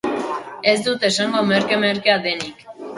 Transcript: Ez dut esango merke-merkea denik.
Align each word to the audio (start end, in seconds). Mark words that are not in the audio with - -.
Ez 0.71 0.75
dut 0.89 1.07
esango 1.11 1.45
merke-merkea 1.53 2.21
denik. 2.29 2.71